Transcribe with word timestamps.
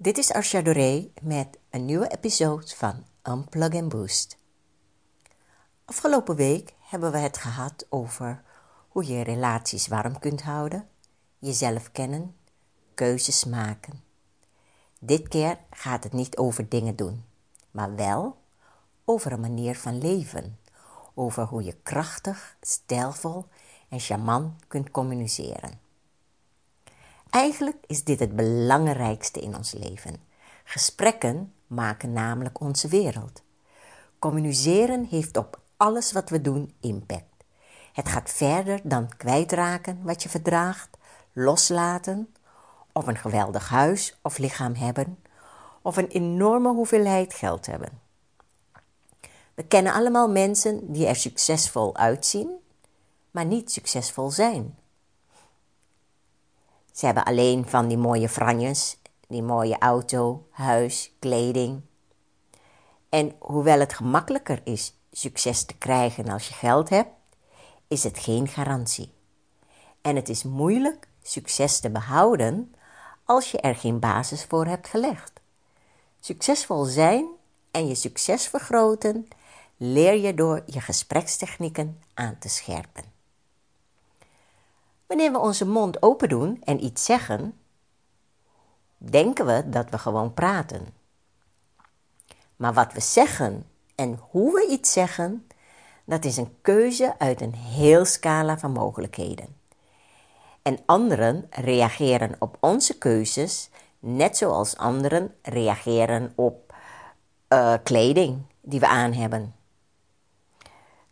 Dit 0.00 0.18
is 0.18 0.32
Arsha 0.32 0.62
met 1.22 1.58
een 1.70 1.84
nieuwe 1.84 2.08
episode 2.08 2.66
van 2.66 3.04
Unplug 3.22 3.74
and 3.74 3.88
Boost. 3.88 4.38
Afgelopen 5.84 6.36
week 6.36 6.74
hebben 6.80 7.12
we 7.12 7.18
het 7.18 7.38
gehad 7.38 7.86
over 7.88 8.42
hoe 8.88 9.06
je 9.06 9.22
relaties 9.22 9.86
warm 9.88 10.18
kunt 10.18 10.42
houden, 10.42 10.88
jezelf 11.38 11.92
kennen, 11.92 12.36
keuzes 12.94 13.44
maken. 13.44 14.02
Dit 15.00 15.28
keer 15.28 15.58
gaat 15.70 16.04
het 16.04 16.12
niet 16.12 16.36
over 16.36 16.68
dingen 16.68 16.96
doen, 16.96 17.24
maar 17.70 17.94
wel 17.94 18.36
over 19.04 19.32
een 19.32 19.40
manier 19.40 19.76
van 19.76 19.98
leven, 19.98 20.58
over 21.14 21.44
hoe 21.44 21.64
je 21.64 21.76
krachtig, 21.82 22.56
stijlvol 22.60 23.46
en 23.88 24.00
charmant 24.00 24.66
kunt 24.66 24.90
communiceren. 24.90 25.87
Eigenlijk 27.30 27.76
is 27.86 28.04
dit 28.04 28.20
het 28.20 28.36
belangrijkste 28.36 29.40
in 29.40 29.56
ons 29.56 29.72
leven. 29.72 30.16
Gesprekken 30.64 31.52
maken 31.66 32.12
namelijk 32.12 32.60
onze 32.60 32.88
wereld. 32.88 33.42
Communiceren 34.18 35.04
heeft 35.04 35.36
op 35.36 35.60
alles 35.76 36.12
wat 36.12 36.30
we 36.30 36.40
doen 36.40 36.74
impact. 36.80 37.44
Het 37.92 38.08
gaat 38.08 38.30
verder 38.30 38.80
dan 38.82 39.16
kwijtraken 39.16 40.02
wat 40.02 40.22
je 40.22 40.28
verdraagt, 40.28 40.96
loslaten, 41.32 42.34
of 42.92 43.06
een 43.06 43.16
geweldig 43.16 43.68
huis 43.68 44.18
of 44.22 44.38
lichaam 44.38 44.74
hebben, 44.74 45.18
of 45.82 45.96
een 45.96 46.08
enorme 46.08 46.68
hoeveelheid 46.68 47.34
geld 47.34 47.66
hebben. 47.66 48.00
We 49.54 49.62
kennen 49.62 49.92
allemaal 49.92 50.30
mensen 50.30 50.92
die 50.92 51.06
er 51.06 51.16
succesvol 51.16 51.96
uitzien, 51.96 52.50
maar 53.30 53.44
niet 53.44 53.72
succesvol 53.72 54.30
zijn. 54.30 54.77
Ze 56.98 57.06
hebben 57.06 57.24
alleen 57.24 57.66
van 57.66 57.88
die 57.88 57.96
mooie 57.96 58.28
franjes, 58.28 58.98
die 59.28 59.42
mooie 59.42 59.78
auto, 59.78 60.46
huis, 60.50 61.12
kleding. 61.18 61.80
En 63.08 63.34
hoewel 63.38 63.80
het 63.80 63.92
gemakkelijker 63.92 64.60
is 64.64 64.94
succes 65.12 65.64
te 65.64 65.74
krijgen 65.74 66.28
als 66.28 66.48
je 66.48 66.54
geld 66.54 66.88
hebt, 66.88 67.10
is 67.88 68.04
het 68.04 68.18
geen 68.18 68.48
garantie. 68.48 69.12
En 70.02 70.16
het 70.16 70.28
is 70.28 70.42
moeilijk 70.42 71.08
succes 71.22 71.80
te 71.80 71.90
behouden 71.90 72.74
als 73.24 73.50
je 73.50 73.60
er 73.60 73.76
geen 73.76 73.98
basis 73.98 74.44
voor 74.44 74.66
hebt 74.66 74.88
gelegd. 74.88 75.32
Succesvol 76.20 76.84
zijn 76.84 77.26
en 77.70 77.88
je 77.88 77.94
succes 77.94 78.48
vergroten 78.48 79.28
leer 79.76 80.14
je 80.14 80.34
door 80.34 80.62
je 80.66 80.80
gesprekstechnieken 80.80 82.02
aan 82.14 82.38
te 82.38 82.48
scherpen. 82.48 83.17
Wanneer 85.08 85.32
we 85.32 85.38
onze 85.38 85.66
mond 85.66 86.02
open 86.02 86.28
doen 86.28 86.62
en 86.64 86.84
iets 86.84 87.04
zeggen, 87.04 87.58
denken 88.96 89.46
we 89.46 89.68
dat 89.68 89.90
we 89.90 89.98
gewoon 89.98 90.34
praten. 90.34 90.86
Maar 92.56 92.72
wat 92.72 92.92
we 92.92 93.00
zeggen 93.00 93.66
en 93.94 94.18
hoe 94.30 94.52
we 94.52 94.66
iets 94.70 94.92
zeggen, 94.92 95.46
dat 96.04 96.24
is 96.24 96.36
een 96.36 96.56
keuze 96.62 97.18
uit 97.18 97.40
een 97.40 97.54
heel 97.54 98.04
scala 98.04 98.58
van 98.58 98.72
mogelijkheden. 98.72 99.56
En 100.62 100.78
anderen 100.86 101.46
reageren 101.50 102.36
op 102.38 102.56
onze 102.60 102.98
keuzes 102.98 103.70
net 103.98 104.36
zoals 104.36 104.76
anderen 104.76 105.34
reageren 105.42 106.32
op 106.34 106.74
uh, 107.48 107.74
kleding 107.82 108.42
die 108.60 108.80
we 108.80 108.86
aan 108.86 109.12
hebben. 109.12 109.54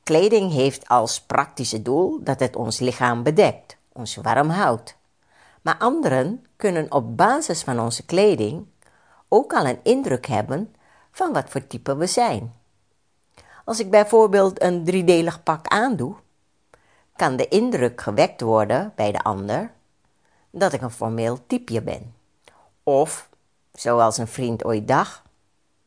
Kleding 0.03 0.53
heeft 0.53 0.89
als 0.89 1.21
praktische 1.21 1.83
doel 1.83 2.23
dat 2.23 2.41
het 2.41 2.57
ons 2.57 2.79
lichaam 2.79 3.23
bedekt 3.23 3.76
ons 3.97 4.17
warm 4.17 4.49
houdt. 4.49 4.97
Maar 5.63 5.77
anderen 5.79 6.47
kunnen 6.57 6.93
op 6.93 7.17
basis 7.17 7.63
van 7.63 7.81
onze 7.81 8.05
kleding 8.05 8.67
ook 9.29 9.53
al 9.53 9.67
een 9.67 9.81
indruk 9.83 10.27
hebben 10.27 10.75
van 11.11 11.33
wat 11.33 11.51
voor 11.51 11.67
type 11.67 11.97
we 11.97 12.07
zijn. 12.07 12.55
Als 13.65 13.81
ik 13.81 13.91
bijvoorbeeld 13.91 14.63
een 14.63 14.85
driedelig 14.85 15.43
pak 15.43 15.67
aandoe, 15.67 16.15
kan 17.17 17.37
de 17.37 17.49
indruk 17.49 18.01
gewekt 18.01 18.41
worden 18.41 18.93
bij 18.97 19.13
de 19.13 19.23
ander 19.23 19.71
dat 20.51 20.73
ik 20.73 20.81
een 20.83 20.91
formeel 20.91 21.47
typeje 21.47 21.83
ben. 21.83 22.15
Of, 22.83 23.29
zoals 23.73 24.19
een 24.19 24.29
vriend 24.29 24.65
ooit 24.65 24.89
dacht, 24.89 25.23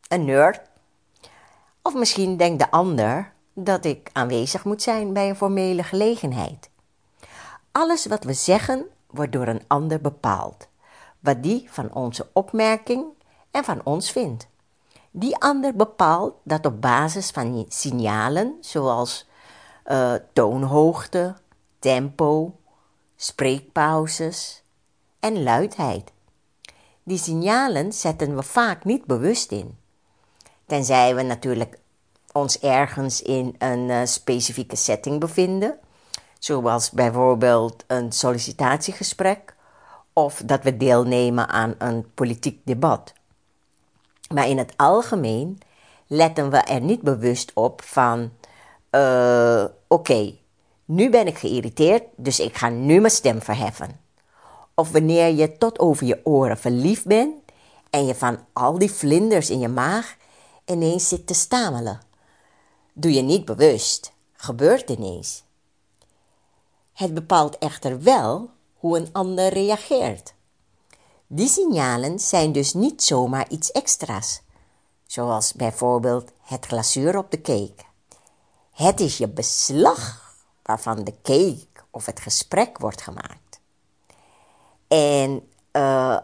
een 0.08 0.25
nerd. 0.25 0.62
Of 1.81 1.94
misschien 1.94 2.38
denkt 2.38 2.59
de 2.59 2.72
ander 2.72 3.31
dat 3.53 3.86
ik 3.86 4.09
aanwezig 4.14 4.66
moet 4.66 4.81
zijn 4.81 5.14
bij 5.14 5.30
een 5.30 5.36
formele 5.36 5.84
gelegenheid. 5.84 6.69
Alles 7.72 8.06
wat 8.06 8.24
we 8.24 8.34
zeggen 8.34 8.85
wordt 9.07 9.31
door 9.31 9.47
een 9.47 9.63
ander 9.68 10.02
bepaald, 10.02 10.68
wat 11.19 11.44
die 11.44 11.68
van 11.72 11.94
onze 11.94 12.30
opmerking 12.34 13.06
en 13.52 13.63
van 13.63 13.81
ons 13.84 14.12
vindt. 14.12 14.47
Die 15.12 15.38
ander 15.38 15.75
bepaalt 15.75 16.35
dat 16.44 16.66
op 16.66 16.81
basis 16.81 17.30
van 17.30 17.66
signalen 17.68 18.57
zoals 18.62 19.28
uh, 19.85 20.13
toonhoogte, 20.34 21.35
tempo, 21.80 22.56
spreekpauzes 23.16 24.63
en 25.19 25.44
luidheid. 25.44 26.12
Die 27.03 27.18
signalen 27.18 27.94
zetten 27.94 28.36
we 28.36 28.44
vaak 28.44 28.86
niet 28.86 29.06
bewust 29.06 29.51
in. 29.51 29.78
Tenzij 30.66 31.16
we 31.16 31.22
natuurlijk 31.22 31.80
ons 32.31 32.59
ergens 32.59 33.22
in 33.22 33.56
een 33.57 33.90
uh, 33.90 34.01
specifieke 34.06 34.75
setting 34.75 35.19
bevinden 35.19 35.80
zoals 36.39 36.91
bijvoorbeeld 36.91 37.83
een 37.88 38.11
sollicitatiegesprek 38.11 39.55
of 40.13 40.41
dat 40.45 40.63
we 40.63 40.77
deelnemen 40.77 41.47
aan 41.47 41.75
een 41.77 42.13
politiek 42.13 42.61
debat. 42.63 43.13
Maar 44.33 44.47
in 44.47 44.57
het 44.57 44.73
algemeen 44.75 45.59
letten 46.07 46.50
we 46.50 46.57
er 46.57 46.81
niet 46.81 47.01
bewust 47.01 47.51
op 47.53 47.81
van: 47.81 48.31
uh, 48.91 49.66
oké, 49.88 50.33
nu 50.85 51.09
ben 51.09 51.27
ik 51.27 51.38
geïrriteerd, 51.38 52.03
dus 52.16 52.39
ik 52.39 52.57
ga 52.57 52.69
nu 52.69 53.00
mijn 53.00 53.13
stem 53.13 53.41
verheffen. 53.41 54.00
Of 54.73 54.91
wanneer 54.91 55.33
je 55.35 55.57
tot 55.57 55.79
over 55.79 56.06
je 56.06 56.19
oren 56.23 56.57
verliefd 56.57 57.06
bent 57.06 57.35
en 57.89 58.06
je 58.06 58.16
van 58.16 58.39
al 58.53 58.77
die 58.77 58.91
vlinders 58.91 59.50
in 59.50 59.59
je 59.59 59.67
maag 59.67 60.16
ineens 60.66 61.07
zit 61.07 61.27
te 61.27 61.33
stamelen. 61.33 62.00
Doe 62.94 63.13
je 63.13 63.21
niet 63.21 63.45
bewust, 63.45 64.11
gebeurt 64.33 64.89
ineens. 64.89 65.44
Het 67.00 67.14
bepaalt 67.14 67.58
echter 67.58 68.02
wel 68.02 68.50
hoe 68.74 68.98
een 68.98 69.10
ander 69.12 69.48
reageert. 69.54 70.34
Die 71.28 71.48
signalen 71.48 72.20
zijn 72.20 72.52
dus 72.52 72.74
niet 72.74 73.04
zomaar 73.04 73.50
iets 73.50 73.72
extra's, 73.72 74.42
zoals 75.06 75.54
bijvoorbeeld 75.54 76.32
het 76.42 76.66
glazuur 76.66 77.18
op 77.18 77.32
de 77.32 77.42
cake. 77.42 77.84
Het 78.72 79.00
is 79.00 79.18
je 79.18 79.28
beslag 79.28 80.36
waarvan 80.64 81.04
de 81.04 81.14
cake 81.24 81.68
of 81.90 82.06
het 82.06 82.20
gesprek 82.20 82.78
wordt 82.78 83.02
gemaakt. 83.02 83.60
En 84.88 85.50
uh, 85.72 86.18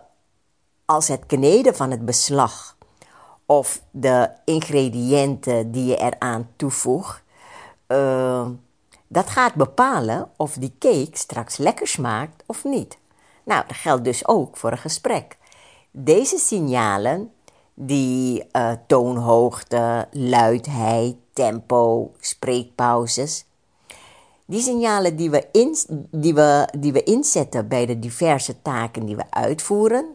als 0.85 1.07
het 1.07 1.25
kneden 1.25 1.75
van 1.75 1.91
het 1.91 2.05
beslag 2.05 2.77
of 3.45 3.81
de 3.91 4.29
ingrediënten 4.45 5.71
die 5.71 5.85
je 5.85 5.97
eraan 5.97 6.49
toevoegt, 6.55 7.23
uh, 7.87 8.47
dat 9.15 9.29
gaat 9.29 9.53
bepalen 9.53 10.29
of 10.37 10.53
die 10.53 10.75
cake 10.79 11.17
straks 11.17 11.57
lekker 11.57 11.87
smaakt 11.87 12.43
of 12.45 12.63
niet. 12.63 12.97
Nou, 13.43 13.63
dat 13.67 13.77
geldt 13.77 14.03
dus 14.03 14.27
ook 14.27 14.57
voor 14.57 14.71
een 14.71 14.77
gesprek. 14.77 15.37
Deze 15.91 16.37
signalen, 16.37 17.31
die 17.73 18.45
uh, 18.51 18.71
toonhoogte, 18.87 20.07
luidheid, 20.11 21.15
tempo, 21.33 22.11
spreekpauzes, 22.19 23.45
die 24.45 24.61
signalen 24.61 25.15
die 25.15 25.29
we, 25.29 25.47
in, 25.51 25.75
die, 26.11 26.33
we, 26.33 26.67
die 26.77 26.93
we 26.93 27.03
inzetten 27.03 27.67
bij 27.67 27.85
de 27.85 27.99
diverse 27.99 28.61
taken 28.61 29.05
die 29.05 29.15
we 29.15 29.25
uitvoeren, 29.29 30.05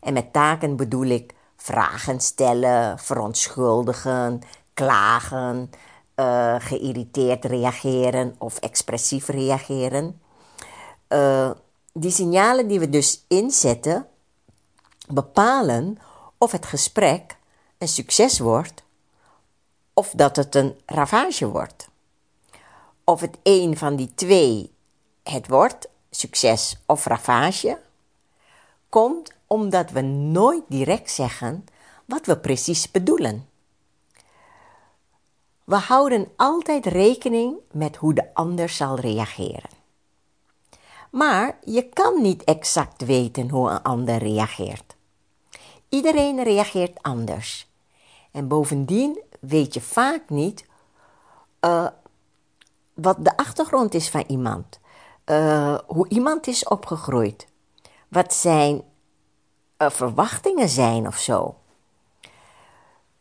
en 0.00 0.12
met 0.12 0.32
taken 0.32 0.76
bedoel 0.76 1.06
ik 1.06 1.34
vragen 1.56 2.20
stellen, 2.20 2.98
verontschuldigen, 2.98 4.40
klagen, 4.74 5.70
uh, 6.20 6.54
geïrriteerd 6.58 7.44
reageren 7.44 8.34
of 8.38 8.58
expressief 8.58 9.28
reageren. 9.28 10.20
Uh, 11.08 11.50
die 11.92 12.10
signalen 12.10 12.68
die 12.68 12.78
we 12.78 12.88
dus 12.88 13.24
inzetten, 13.28 14.06
bepalen 15.08 15.98
of 16.38 16.52
het 16.52 16.66
gesprek 16.66 17.36
een 17.78 17.88
succes 17.88 18.38
wordt 18.38 18.82
of 19.92 20.10
dat 20.10 20.36
het 20.36 20.54
een 20.54 20.78
ravage 20.86 21.48
wordt. 21.48 21.88
Of 23.04 23.20
het 23.20 23.38
een 23.42 23.76
van 23.76 23.96
die 23.96 24.14
twee 24.14 24.72
het 25.22 25.48
wordt, 25.48 25.88
succes 26.10 26.76
of 26.86 27.04
ravage, 27.04 27.78
komt 28.88 29.32
omdat 29.46 29.90
we 29.90 30.00
nooit 30.00 30.64
direct 30.68 31.10
zeggen 31.10 31.64
wat 32.04 32.26
we 32.26 32.38
precies 32.38 32.90
bedoelen. 32.90 33.49
We 35.70 35.76
houden 35.76 36.32
altijd 36.36 36.86
rekening 36.86 37.56
met 37.72 37.96
hoe 37.96 38.14
de 38.14 38.34
ander 38.34 38.68
zal 38.68 38.98
reageren. 38.98 39.70
Maar 41.10 41.58
je 41.64 41.88
kan 41.88 42.22
niet 42.22 42.44
exact 42.44 43.04
weten 43.04 43.50
hoe 43.50 43.70
een 43.70 43.82
ander 43.82 44.16
reageert. 44.16 44.96
Iedereen 45.88 46.42
reageert 46.42 47.02
anders. 47.02 47.70
En 48.30 48.48
bovendien 48.48 49.22
weet 49.40 49.74
je 49.74 49.80
vaak 49.80 50.28
niet 50.28 50.66
uh, 51.60 51.86
wat 52.94 53.24
de 53.24 53.36
achtergrond 53.36 53.94
is 53.94 54.08
van 54.08 54.24
iemand. 54.26 54.78
Uh, 55.26 55.78
hoe 55.86 56.08
iemand 56.08 56.46
is 56.46 56.64
opgegroeid. 56.64 57.46
Wat 58.08 58.34
zijn 58.34 58.82
uh, 59.78 59.90
verwachtingen 59.90 60.68
zijn 60.68 61.06
of 61.06 61.16
zo. 61.18 61.54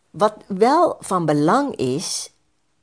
Wat 0.09 0.35
wel 0.47 0.97
van 0.99 1.25
belang 1.25 1.75
is, 1.75 2.33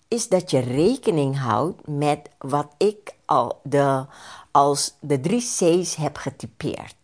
is 0.08 0.28
dat 0.28 0.50
je 0.50 0.58
rekening 0.58 1.38
houdt 1.38 1.86
met 1.86 2.30
wat 2.38 2.68
ik 2.76 3.14
al 3.24 3.60
de, 3.62 4.06
als 4.50 4.94
de 5.00 5.20
drie 5.20 5.40
C's 5.40 5.94
heb 5.94 6.16
getypeerd. 6.16 6.94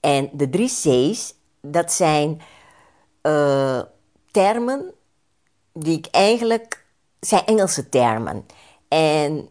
En 0.00 0.30
de 0.32 0.50
drie 0.50 0.68
C's, 0.68 1.34
dat 1.60 1.92
zijn 1.92 2.40
uh, 3.22 3.80
termen 4.30 4.92
die 5.72 5.98
ik 5.98 6.06
eigenlijk, 6.10 6.84
zijn 7.20 7.46
Engelse 7.46 7.88
termen. 7.88 8.46
En 8.88 9.48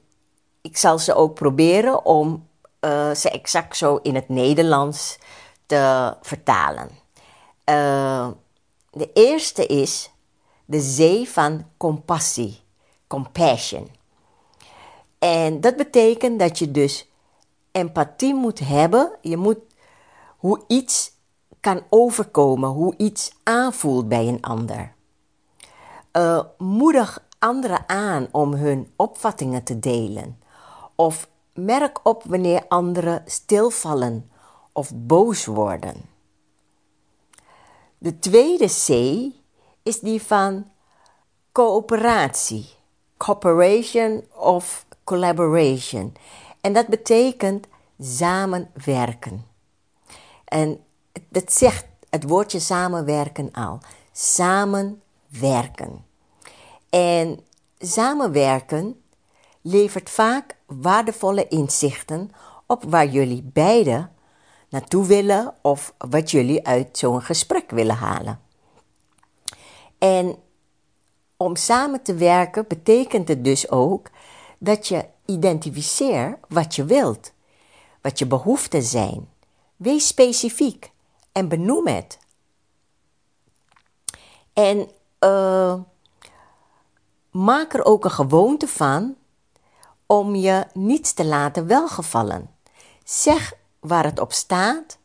ik 0.61 0.77
zal 0.77 0.99
ze 0.99 1.13
ook 1.13 1.33
proberen 1.33 2.05
om 2.05 2.47
uh, 2.81 3.11
ze 3.11 3.29
exact 3.29 3.77
zo 3.77 3.95
in 3.95 4.15
het 4.15 4.29
Nederlands 4.29 5.17
te 5.65 6.15
vertalen. 6.21 6.89
Uh, 7.65 8.27
de 8.91 9.09
eerste 9.13 9.65
is 9.65 10.11
de 10.69 10.81
zee 10.81 11.29
van 11.29 11.65
compassie, 11.77 12.59
compassion. 13.07 13.87
En 15.19 15.61
dat 15.61 15.75
betekent 15.75 16.39
dat 16.39 16.59
je 16.59 16.71
dus 16.71 17.09
empathie 17.71 18.33
moet 18.33 18.59
hebben. 18.59 19.11
Je 19.21 19.37
moet 19.37 19.57
hoe 20.37 20.63
iets 20.67 21.11
kan 21.59 21.83
overkomen, 21.89 22.69
hoe 22.69 22.93
iets 22.97 23.31
aanvoelt 23.43 24.07
bij 24.07 24.27
een 24.27 24.41
ander. 24.41 24.93
Uh, 26.13 26.43
moedig 26.57 27.25
anderen 27.39 27.89
aan 27.89 28.27
om 28.31 28.53
hun 28.53 28.91
opvattingen 28.95 29.63
te 29.63 29.79
delen. 29.79 30.39
Of 30.95 31.29
merk 31.53 31.99
op 32.03 32.23
wanneer 32.23 32.65
anderen 32.67 33.23
stilvallen 33.25 34.31
of 34.71 34.91
boos 34.95 35.45
worden. 35.45 35.95
De 37.97 38.19
tweede 38.19 38.65
C 38.65 38.87
is 39.89 39.99
die 39.99 40.21
van 40.21 40.65
coöperatie, 41.51 42.69
cooperation 43.17 44.23
of 44.35 44.85
collaboration. 45.03 46.13
En 46.61 46.73
dat 46.73 46.87
betekent 46.87 47.67
samenwerken. 47.99 49.45
En 50.45 50.79
dat 51.29 51.53
zegt 51.53 51.85
het 52.09 52.23
woordje 52.23 52.59
samenwerken 52.59 53.51
al. 53.51 53.79
Samenwerken. 54.11 56.05
En 56.89 57.39
samenwerken 57.79 59.01
levert 59.61 60.09
vaak 60.09 60.55
waardevolle 60.65 61.47
inzichten 61.47 62.31
op 62.65 62.83
waar 62.87 63.07
jullie 63.07 63.43
beiden 63.53 64.11
naartoe 64.69 65.05
willen 65.05 65.53
of 65.61 65.93
wat 65.97 66.31
jullie 66.31 66.67
uit 66.67 66.97
zo'n 66.97 67.21
gesprek 67.21 67.69
willen 67.69 67.95
halen. 67.95 68.48
En 69.99 70.37
om 71.37 71.55
samen 71.55 72.01
te 72.01 72.15
werken 72.15 72.67
betekent 72.67 73.27
het 73.27 73.43
dus 73.43 73.69
ook 73.69 74.09
dat 74.57 74.87
je 74.87 75.05
identificeert 75.25 76.37
wat 76.47 76.75
je 76.75 76.85
wilt, 76.85 77.31
wat 78.01 78.19
je 78.19 78.25
behoeften 78.25 78.83
zijn. 78.83 79.29
Wees 79.75 80.07
specifiek 80.07 80.91
en 81.31 81.47
benoem 81.47 81.87
het. 81.87 82.17
En 84.53 84.89
uh, 85.19 85.75
maak 87.31 87.73
er 87.73 87.85
ook 87.85 88.03
een 88.03 88.11
gewoonte 88.11 88.67
van 88.67 89.15
om 90.05 90.35
je 90.35 90.67
niets 90.73 91.13
te 91.13 91.25
laten 91.25 91.67
welgevallen. 91.67 92.49
Zeg 93.03 93.53
waar 93.79 94.03
het 94.03 94.19
op 94.19 94.31
staat, 94.31 94.97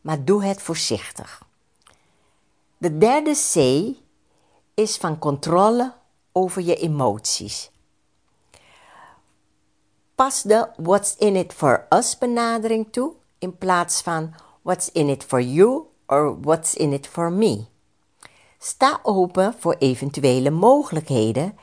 maar 0.00 0.24
doe 0.24 0.44
het 0.44 0.62
voorzichtig. 0.62 1.42
De 2.78 2.98
derde 2.98 3.32
C 3.32 3.56
is 4.78 4.96
van 4.96 5.18
controle 5.18 5.92
over 6.32 6.62
je 6.62 6.76
emoties. 6.76 7.70
Pas 10.14 10.42
de 10.42 10.68
what's 10.76 11.16
in 11.16 11.36
it 11.36 11.52
for 11.52 11.86
us 11.88 12.18
benadering 12.18 12.92
toe 12.92 13.12
in 13.38 13.58
plaats 13.58 14.00
van 14.00 14.34
what's 14.62 14.90
in 14.92 15.08
it 15.08 15.24
for 15.24 15.40
you 15.40 15.82
or 16.06 16.40
what's 16.40 16.74
in 16.74 16.92
it 16.92 17.06
for 17.06 17.32
me. 17.32 17.64
Sta 18.58 19.00
open 19.02 19.54
voor 19.58 19.76
eventuele 19.78 20.50
mogelijkheden 20.50 21.58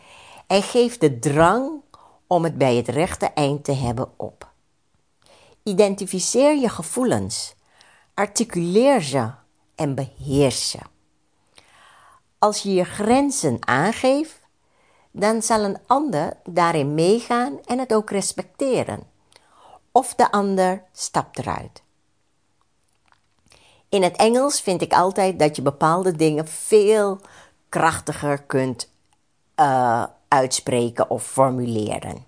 en 0.47 0.63
geef 0.63 0.97
de 0.97 1.19
drang 1.19 1.81
om 2.27 2.43
het 2.43 2.57
bij 2.57 2.75
het 2.75 2.87
rechte 2.87 3.25
eind 3.25 3.63
te 3.63 3.73
hebben 3.73 4.09
op. 4.15 4.51
Identificeer 5.63 6.55
je 6.55 6.69
gevoelens, 6.69 7.55
articuleer 8.13 9.01
ze 9.01 9.31
en 9.75 9.95
beheers 9.95 10.69
ze. 10.69 10.79
Als 12.45 12.61
je 12.61 12.73
je 12.73 12.83
grenzen 12.83 13.57
aangeeft, 13.59 14.39
dan 15.11 15.41
zal 15.41 15.63
een 15.63 15.77
ander 15.85 16.37
daarin 16.43 16.93
meegaan 16.93 17.59
en 17.65 17.79
het 17.79 17.93
ook 17.93 18.09
respecteren. 18.09 19.03
Of 19.91 20.15
de 20.15 20.31
ander 20.31 20.83
stapt 20.91 21.39
eruit. 21.39 21.81
In 23.89 24.03
het 24.03 24.15
Engels 24.15 24.61
vind 24.61 24.81
ik 24.81 24.93
altijd 24.93 25.39
dat 25.39 25.55
je 25.55 25.61
bepaalde 25.61 26.11
dingen 26.11 26.47
veel 26.47 27.19
krachtiger 27.69 28.41
kunt 28.41 28.89
uh, 29.59 30.05
uitspreken 30.27 31.09
of 31.09 31.23
formuleren. 31.23 32.25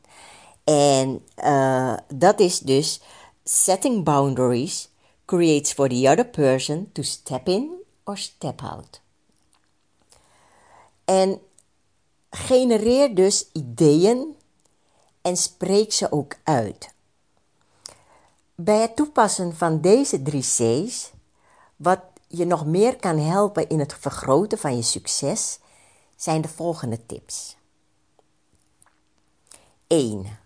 En 0.64 1.26
uh, 1.44 1.94
dat 2.14 2.40
is 2.40 2.60
dus 2.60 3.02
setting 3.44 4.04
boundaries 4.04 4.90
creates 5.26 5.74
for 5.74 5.90
the 5.90 6.10
other 6.10 6.28
person 6.28 6.90
to 6.92 7.02
step 7.02 7.48
in 7.48 7.72
or 8.04 8.18
step 8.18 8.62
out. 8.62 9.06
En 11.08 11.42
genereer 12.30 13.16
dus 13.16 13.50
ideeën 13.54 14.36
en 15.22 15.38
spreek 15.38 15.94
ze 15.94 16.12
ook 16.12 16.36
uit. 16.44 16.94
Bij 18.56 18.82
het 18.82 18.96
toepassen 18.96 19.56
van 19.56 19.82
deze 19.82 20.22
drie 20.22 20.42
C's, 20.42 21.12
wat 21.76 22.00
je 22.28 22.46
nog 22.46 22.66
meer 22.66 22.96
kan 22.96 23.18
helpen 23.18 23.70
in 23.70 23.80
het 23.80 23.94
vergroten 23.94 24.58
van 24.58 24.76
je 24.76 24.82
succes, 24.82 25.60
zijn 26.16 26.42
de 26.42 26.48
volgende 26.48 27.06
tips. 27.06 27.58
1. 29.88 30.40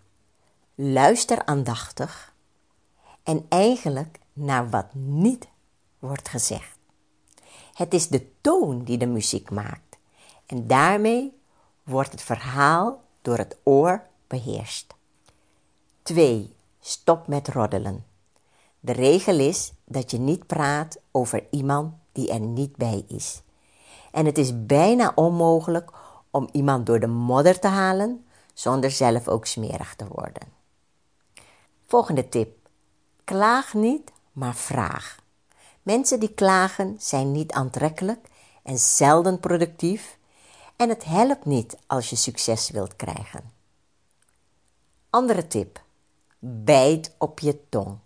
Luister 0.74 1.44
aandachtig 1.44 2.34
en 3.22 3.46
eigenlijk 3.48 4.18
naar 4.32 4.70
wat 4.70 4.94
niet 4.94 5.48
wordt 5.98 6.28
gezegd. 6.28 6.78
Het 7.72 7.94
is 7.94 8.08
de 8.08 8.40
toon 8.40 8.84
die 8.84 8.98
de 8.98 9.06
muziek 9.06 9.50
maakt 9.50 9.91
en 10.52 10.66
daarmee 10.66 11.40
wordt 11.82 12.12
het 12.12 12.22
verhaal 12.22 13.02
door 13.22 13.38
het 13.38 13.56
oor 13.62 14.06
beheerst. 14.26 14.94
2. 16.02 16.54
Stop 16.80 17.26
met 17.26 17.48
roddelen. 17.48 18.04
De 18.80 18.92
regel 18.92 19.38
is 19.38 19.72
dat 19.84 20.10
je 20.10 20.18
niet 20.18 20.46
praat 20.46 20.98
over 21.10 21.46
iemand 21.50 21.94
die 22.12 22.32
er 22.32 22.40
niet 22.40 22.76
bij 22.76 23.04
is. 23.08 23.42
En 24.10 24.26
het 24.26 24.38
is 24.38 24.66
bijna 24.66 25.12
onmogelijk 25.14 25.90
om 26.30 26.48
iemand 26.52 26.86
door 26.86 27.00
de 27.00 27.06
modder 27.06 27.58
te 27.58 27.68
halen 27.68 28.24
zonder 28.54 28.90
zelf 28.90 29.28
ook 29.28 29.46
smerig 29.46 29.94
te 29.94 30.06
worden. 30.08 30.48
Volgende 31.86 32.28
tip. 32.28 32.68
Klaag 33.24 33.74
niet, 33.74 34.12
maar 34.32 34.54
vraag. 34.54 35.16
Mensen 35.82 36.20
die 36.20 36.34
klagen 36.34 36.96
zijn 36.98 37.32
niet 37.32 37.52
aantrekkelijk 37.52 38.28
en 38.62 38.78
zelden 38.78 39.40
productief 39.40 40.20
en 40.82 40.88
het 40.88 41.04
helpt 41.04 41.44
niet 41.44 41.76
als 41.86 42.10
je 42.10 42.16
succes 42.16 42.70
wilt 42.70 42.96
krijgen. 42.96 43.52
Andere 45.10 45.46
tip. 45.46 45.82
Bijt 46.38 47.14
op 47.18 47.40
je 47.40 47.68
tong. 47.68 47.98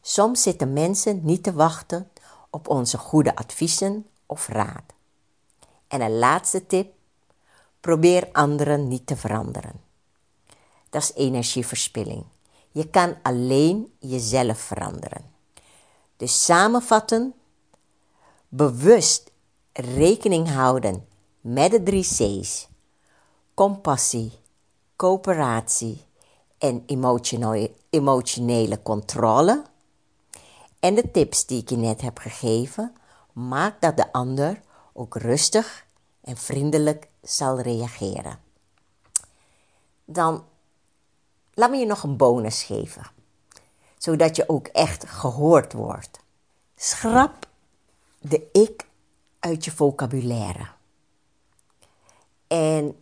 Soms 0.00 0.42
zitten 0.42 0.72
mensen 0.72 1.20
niet 1.24 1.42
te 1.42 1.52
wachten 1.52 2.10
op 2.50 2.68
onze 2.68 2.98
goede 2.98 3.36
adviezen 3.36 4.06
of 4.26 4.48
raad. 4.48 4.84
En 5.88 6.00
een 6.00 6.18
laatste 6.18 6.66
tip: 6.66 6.92
probeer 7.80 8.28
anderen 8.32 8.88
niet 8.88 9.06
te 9.06 9.16
veranderen. 9.16 9.80
Dat 10.90 11.02
is 11.02 11.12
energieverspilling. 11.14 12.24
Je 12.70 12.90
kan 12.90 13.16
alleen 13.22 13.92
jezelf 13.98 14.58
veranderen. 14.58 15.30
Dus 16.16 16.44
samenvatten, 16.44 17.34
bewust 18.48 19.30
rekening 19.72 20.50
houden 20.50 21.14
met 21.46 21.70
de 21.70 21.82
drie 21.82 22.02
C's: 22.02 22.68
compassie, 23.54 24.32
coöperatie 24.96 26.04
en 26.58 26.84
emotionele 27.90 28.82
controle. 28.82 29.64
En 30.80 30.94
de 30.94 31.10
tips 31.10 31.46
die 31.46 31.60
ik 31.60 31.70
je 31.70 31.76
net 31.76 32.00
heb 32.00 32.18
gegeven, 32.18 32.96
maak 33.32 33.80
dat 33.80 33.96
de 33.96 34.12
ander 34.12 34.60
ook 34.92 35.16
rustig 35.16 35.86
en 36.20 36.36
vriendelijk 36.36 37.08
zal 37.22 37.60
reageren. 37.60 38.38
Dan 40.04 40.44
laat 41.54 41.70
me 41.70 41.76
je 41.76 41.86
nog 41.86 42.02
een 42.02 42.16
bonus 42.16 42.62
geven, 42.62 43.10
zodat 43.98 44.36
je 44.36 44.48
ook 44.48 44.66
echt 44.66 45.08
gehoord 45.08 45.72
wordt. 45.72 46.20
Schrap 46.76 47.48
de 48.18 48.48
ik 48.52 48.86
uit 49.40 49.64
je 49.64 49.70
vocabulaire. 49.70 50.74
En 52.46 52.96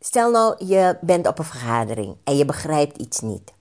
stel 0.00 0.30
nou, 0.30 0.64
je 0.64 0.98
bent 1.00 1.26
op 1.26 1.38
een 1.38 1.44
vergadering 1.44 2.16
en 2.24 2.36
je 2.36 2.44
begrijpt 2.44 2.98
iets 2.98 3.20
niet. 3.20 3.52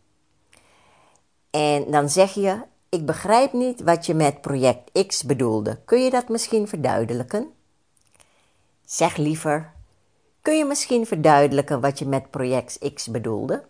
En 1.50 1.92
dan 1.92 2.10
zeg 2.10 2.34
je: 2.34 2.62
Ik 2.90 3.06
begrijp 3.06 3.54
niet 3.54 3.82
wat 3.82 4.06
je 4.06 4.14
met 4.14 4.42
project 4.42 5.08
X 5.08 5.24
bedoelde. 5.24 5.80
Kun 5.86 6.04
je 6.04 6.10
dat 6.10 6.30
misschien 6.30 6.68
verduidelijken? 6.68 7.52
Zeg 8.86 9.18
liever: 9.18 9.74
Kun 10.42 10.58
je 10.58 10.66
misschien 10.66 11.06
verduidelijken 11.06 11.82
wat 11.82 12.00
je 12.00 12.06
met 12.06 12.30
project 12.30 12.94
X 12.94 13.08
bedoelde? 13.08 13.64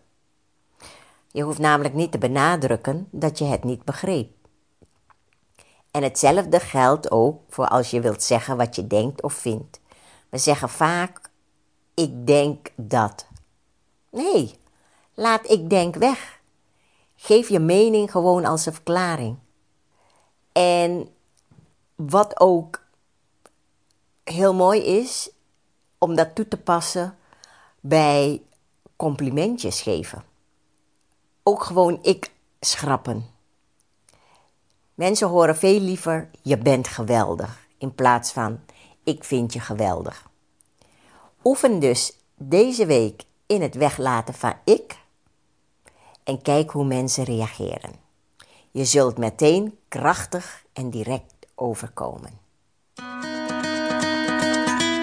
Je 1.32 1.42
hoeft 1.42 1.60
namelijk 1.60 1.94
niet 1.94 2.12
te 2.12 2.18
benadrukken 2.18 3.08
dat 3.12 3.38
je 3.38 3.46
het 3.46 3.64
niet 3.64 3.84
begreep. 3.84 4.32
En 5.92 6.04
hetzelfde 6.04 6.60
geldt 6.60 7.12
ook 7.12 7.42
voor 7.50 7.68
als 7.68 7.92
je 7.92 8.02
wilt 8.02 8.24
zeggen 8.24 8.58
wat 8.58 8.76
je 8.76 8.88
denkt 8.88 9.22
of 9.22 9.34
vindt. 9.34 9.80
We 10.30 10.38
zeggen 10.38 10.70
vaak: 10.70 11.31
Ik 12.01 12.27
denk 12.27 12.72
dat. 12.75 13.27
Nee, 14.10 14.55
laat 15.13 15.50
ik 15.50 15.70
denk 15.70 15.96
weg. 15.96 16.41
Geef 17.15 17.50
je 17.50 17.60
mening 17.60 18.12
gewoon 18.12 18.46
als 18.46 18.65
een 18.65 18.74
verklaring. 18.74 19.38
En 20.51 21.10
wat 21.96 22.39
ook 22.39 22.84
heel 24.24 24.53
mooi 24.53 24.81
is, 24.81 25.29
om 25.98 26.15
dat 26.15 26.36
toe 26.36 26.48
te 26.48 26.58
passen 26.58 27.17
bij 27.79 28.41
complimentjes 28.96 29.81
geven. 29.81 30.24
Ook 31.43 31.63
gewoon 31.63 32.00
ik 32.01 32.31
schrappen. 32.60 33.25
Mensen 34.93 35.27
horen 35.27 35.58
veel 35.58 35.79
liever 35.79 36.29
je 36.41 36.58
bent 36.58 36.88
geweldig 36.88 37.67
in 37.77 37.96
plaats 37.96 38.31
van 38.31 38.60
ik 39.03 39.24
vind 39.24 39.53
je 39.53 39.60
geweldig. 39.60 40.29
Oefen 41.44 41.80
dus 41.80 42.18
deze 42.36 42.86
week 42.86 43.24
in 43.46 43.62
het 43.62 43.76
weglaten 43.76 44.34
van 44.34 44.54
ik 44.64 44.98
en 46.24 46.42
kijk 46.42 46.72
hoe 46.72 46.86
mensen 46.86 47.24
reageren. 47.24 47.92
Je 48.72 48.86
zult 48.86 49.18
meteen 49.18 49.78
krachtig 49.88 50.64
en 50.74 50.90
direct 50.90 51.34
overkomen. 51.56 52.40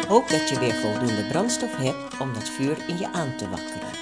Hoop 0.09 0.29
dat 0.29 0.49
je 0.49 0.59
weer 0.59 0.75
voldoende 0.75 1.27
brandstof 1.29 1.77
hebt 1.77 2.21
om 2.21 2.35
dat 2.35 2.49
vuur 2.49 2.89
in 2.89 2.99
je 2.99 3.13
aan 3.13 3.37
te 3.37 3.49
wakkeren. 3.49 3.93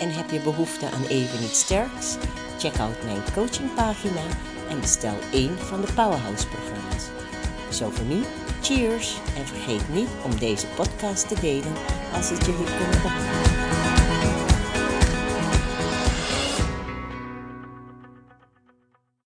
En 0.00 0.12
heb 0.12 0.30
je 0.30 0.40
behoefte 0.40 0.90
aan 0.90 1.04
even 1.04 1.44
iets 1.44 1.60
sterks? 1.60 2.16
Check 2.58 2.78
out 2.78 3.02
mijn 3.04 3.22
coachingpagina 3.34 4.22
en 4.68 4.80
bestel 4.80 5.18
één 5.32 5.58
van 5.58 5.80
de 5.80 5.92
Powerhouse-programma's. 5.92 7.19
Zo 7.70 7.90
voor 7.90 8.06
nu, 8.06 8.22
cheers! 8.62 9.18
En 9.36 9.46
vergeet 9.46 9.94
niet 9.94 10.08
om 10.24 10.38
deze 10.38 10.66
podcast 10.66 11.28
te 11.28 11.40
delen 11.40 11.72
als 12.12 12.30
het 12.30 12.46
je 12.46 12.52
hier 12.52 12.66
kunnen. 12.66 13.49